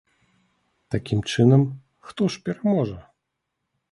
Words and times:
Такім 0.95 1.19
чынам, 1.33 1.61
хто 2.09 2.31
ж 2.35 2.41
пераможа? 2.49 2.99